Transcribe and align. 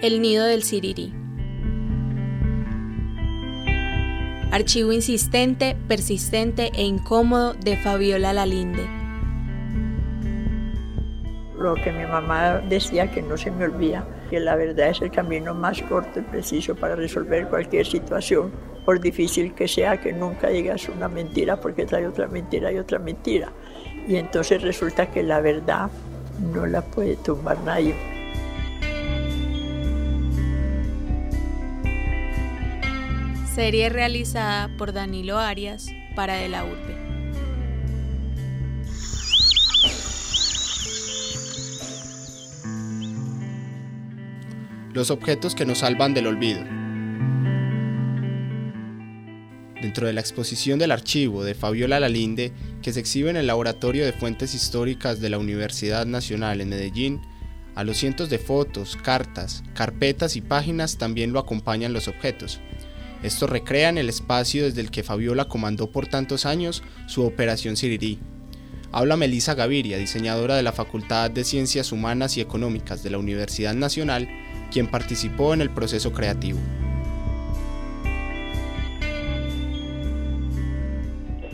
El 0.00 0.22
nido 0.22 0.44
del 0.44 0.62
Sirirí. 0.62 1.12
Archivo 4.52 4.92
insistente, 4.92 5.76
persistente 5.88 6.70
e 6.72 6.84
incómodo 6.84 7.54
de 7.54 7.76
Fabiola 7.78 8.32
Lalinde. 8.32 8.86
Lo 11.58 11.74
que 11.74 11.90
mi 11.90 12.06
mamá 12.06 12.58
decía 12.68 13.10
que 13.10 13.22
no 13.22 13.36
se 13.36 13.50
me 13.50 13.64
olvida, 13.64 14.06
que 14.30 14.38
la 14.38 14.54
verdad 14.54 14.90
es 14.90 15.02
el 15.02 15.10
camino 15.10 15.52
más 15.52 15.82
corto 15.82 16.20
y 16.20 16.22
preciso 16.22 16.76
para 16.76 16.94
resolver 16.94 17.48
cualquier 17.48 17.86
situación, 17.86 18.52
por 18.84 19.00
difícil 19.00 19.52
que 19.54 19.66
sea, 19.66 20.00
que 20.00 20.12
nunca 20.12 20.48
digas 20.48 20.88
una 20.88 21.08
mentira 21.08 21.60
porque 21.60 21.86
trae 21.86 22.06
otra 22.06 22.28
mentira 22.28 22.70
y 22.70 22.78
otra 22.78 23.00
mentira. 23.00 23.52
Y 24.06 24.14
entonces 24.14 24.62
resulta 24.62 25.10
que 25.10 25.24
la 25.24 25.40
verdad 25.40 25.90
no 26.40 26.66
la 26.66 26.82
puede 26.82 27.16
tumbar 27.16 27.58
nadie. 27.64 27.94
Serie 33.54 33.88
realizada 33.88 34.68
por 34.76 34.92
Danilo 34.92 35.38
Arias 35.38 35.86
para 36.16 36.34
De 36.34 36.48
la 36.48 36.64
Urbe. 36.64 37.04
Los 44.92 45.10
objetos 45.10 45.54
que 45.54 45.66
nos 45.66 45.78
salvan 45.78 46.14
del 46.14 46.26
olvido. 46.26 46.83
Dentro 49.84 50.06
de 50.06 50.14
la 50.14 50.22
exposición 50.22 50.78
del 50.78 50.92
archivo 50.92 51.44
de 51.44 51.54
Fabiola 51.54 52.00
Lalinde, 52.00 52.52
que 52.80 52.90
se 52.90 53.00
exhibe 53.00 53.28
en 53.28 53.36
el 53.36 53.48
Laboratorio 53.48 54.06
de 54.06 54.14
Fuentes 54.14 54.54
Históricas 54.54 55.20
de 55.20 55.28
la 55.28 55.36
Universidad 55.36 56.06
Nacional 56.06 56.62
en 56.62 56.70
Medellín, 56.70 57.20
a 57.74 57.84
los 57.84 57.98
cientos 57.98 58.30
de 58.30 58.38
fotos, 58.38 58.96
cartas, 58.96 59.62
carpetas 59.74 60.36
y 60.36 60.40
páginas 60.40 60.96
también 60.96 61.34
lo 61.34 61.38
acompañan 61.38 61.92
los 61.92 62.08
objetos, 62.08 62.60
estos 63.22 63.50
recrean 63.50 63.98
el 63.98 64.08
espacio 64.08 64.64
desde 64.64 64.80
el 64.80 64.90
que 64.90 65.02
Fabiola 65.02 65.48
comandó 65.48 65.92
por 65.92 66.06
tantos 66.06 66.46
años 66.46 66.82
su 67.06 67.22
Operación 67.22 67.76
Sirirí. 67.76 68.18
Habla 68.90 69.18
Melisa 69.18 69.52
Gaviria, 69.52 69.98
diseñadora 69.98 70.56
de 70.56 70.62
la 70.62 70.72
Facultad 70.72 71.30
de 71.30 71.44
Ciencias 71.44 71.92
Humanas 71.92 72.38
y 72.38 72.40
Económicas 72.40 73.02
de 73.02 73.10
la 73.10 73.18
Universidad 73.18 73.74
Nacional, 73.74 74.30
quien 74.72 74.86
participó 74.86 75.52
en 75.52 75.60
el 75.60 75.68
proceso 75.68 76.10
creativo. 76.10 76.58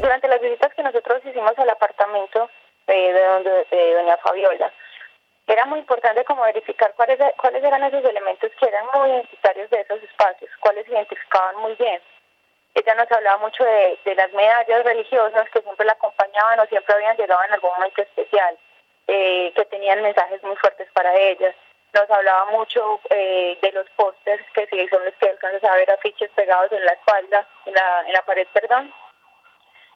Durante 0.00 0.28
las 0.28 0.40
visitas 0.40 0.72
que 0.74 0.82
nosotros 0.82 1.20
hicimos 1.26 1.58
al 1.58 1.68
apartamento 1.68 2.48
eh, 2.86 3.12
de, 3.12 3.22
donde, 3.22 3.66
de 3.70 3.94
doña 3.94 4.16
Fabiola, 4.16 4.72
era 5.46 5.66
muy 5.66 5.80
importante 5.80 6.24
como 6.24 6.42
verificar 6.42 6.94
cuáles, 6.96 7.18
cuáles 7.36 7.62
eran 7.62 7.82
esos 7.84 8.04
elementos 8.04 8.50
que 8.58 8.66
eran 8.66 8.86
muy 8.94 9.10
identitarios 9.10 9.68
de 9.68 9.80
esos 9.80 10.02
espacios, 10.02 10.50
cuáles 10.60 10.86
se 10.86 10.92
identificaban 10.92 11.56
muy 11.56 11.74
bien. 11.74 12.00
Ella 12.74 12.94
nos 12.94 13.12
hablaba 13.12 13.38
mucho 13.38 13.62
de, 13.62 14.14
las 14.14 14.32
medallas 14.32 14.84
religiosas 14.84 15.50
que 15.50 15.60
siempre 15.60 15.84
la 15.84 15.92
acompañaban 15.92 16.60
o 16.60 16.66
siempre 16.66 16.94
habían 16.94 17.16
llegado 17.16 17.42
en 17.44 17.52
algún 17.52 17.70
momento 17.72 18.00
especial, 18.00 18.56
eh, 19.06 19.52
que 19.54 19.64
tenían 19.66 20.02
mensajes 20.02 20.42
muy 20.42 20.56
fuertes 20.56 20.88
para 20.94 21.14
ellas. 21.14 21.54
Nos 21.92 22.08
hablaba 22.08 22.52
mucho 22.52 23.00
eh, 23.10 23.58
de 23.60 23.72
los 23.72 23.90
pósters, 23.96 24.44
que 24.54 24.66
sí 24.68 24.88
son 24.88 25.04
los 25.04 25.14
que 25.16 25.28
alcanzas 25.28 25.64
a 25.64 25.74
ver 25.74 25.90
afiches 25.90 26.30
pegados 26.30 26.72
en 26.72 26.84
la 26.86 26.92
espalda, 26.92 27.46
en 27.66 27.74
la, 27.74 28.04
en 28.06 28.12
la 28.12 28.22
pared, 28.22 28.46
perdón, 28.52 28.94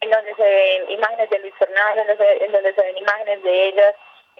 en 0.00 0.10
donde 0.10 0.34
se 0.34 0.42
ven 0.42 0.90
imágenes 0.90 1.30
de 1.30 1.38
Luis 1.38 1.54
Fernández, 1.58 2.18
en 2.40 2.52
donde 2.52 2.74
se 2.74 2.82
ven 2.82 2.98
imágenes 2.98 3.42
de 3.42 3.68
ellas, 3.68 3.94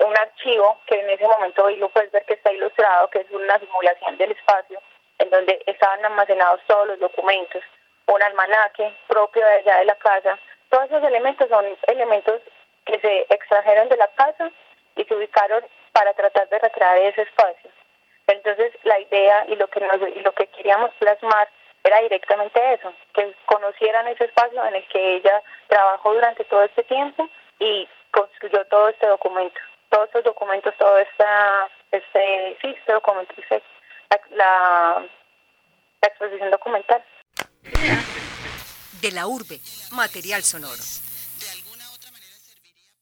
un 0.04 0.16
archivo 0.16 0.78
que 0.86 1.00
en 1.00 1.10
ese 1.10 1.26
momento 1.26 1.64
hoy 1.64 1.76
lo 1.76 1.88
puedes 1.88 2.10
ver 2.12 2.24
que 2.24 2.34
está 2.34 2.52
ilustrado, 2.52 3.08
que 3.08 3.20
es 3.20 3.30
una 3.30 3.58
simulación 3.58 4.16
del 4.18 4.32
espacio, 4.32 4.80
en 5.18 5.30
donde 5.30 5.62
estaban 5.66 6.04
almacenados 6.04 6.60
todos 6.66 6.88
los 6.88 6.98
documentos, 7.00 7.62
un 8.06 8.22
almanaque 8.22 8.94
propio 9.08 9.44
de 9.44 9.52
allá 9.52 9.78
de 9.78 9.84
la 9.86 9.94
casa. 9.96 10.38
Todos 10.68 10.84
esos 10.86 11.04
elementos 11.04 11.48
son 11.48 11.64
elementos 11.86 12.42
que 12.84 13.00
se 13.00 13.26
extrajeron 13.30 13.88
de 13.88 13.96
la 13.96 14.08
casa 14.08 14.50
y 14.96 15.04
se 15.04 15.14
ubicaron 15.14 15.64
para 15.92 16.12
tratar 16.14 16.48
de 16.48 16.58
recrear 16.58 16.98
ese 16.98 17.22
espacio. 17.22 17.70
Entonces 18.26 18.72
la 18.84 18.98
idea 19.00 19.46
y 19.48 19.56
lo 19.56 19.68
que 19.68 19.80
nos, 19.80 19.96
y 20.14 20.20
lo 20.20 20.32
que 20.32 20.46
queríamos 20.48 20.90
plasmar 20.98 21.48
era 21.86 22.00
directamente 22.00 22.74
eso, 22.74 22.92
que 23.14 23.34
conocieran 23.46 24.08
ese 24.08 24.24
espacio 24.24 24.64
en 24.64 24.74
el 24.74 24.88
que 24.88 25.16
ella 25.16 25.42
trabajó 25.68 26.14
durante 26.14 26.44
todo 26.44 26.62
este 26.64 26.82
tiempo 26.84 27.28
y 27.58 27.88
construyó 28.10 28.64
todo 28.66 28.88
este 28.88 29.06
documento 29.06 29.60
todos 29.90 30.06
estos 30.06 30.24
documentos, 30.24 30.74
todo 30.78 30.98
esta, 30.98 31.68
este, 31.90 32.58
sí, 32.60 32.68
este 32.78 32.92
documento, 32.92 33.34
la, 34.30 35.06
la 36.00 36.08
exposición 36.08 36.50
documental. 36.50 37.04
De 39.00 39.12
la 39.12 39.26
urbe, 39.26 39.60
material 39.92 40.42
sonoro. 40.42 40.82